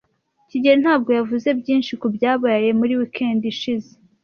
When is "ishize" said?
3.53-3.91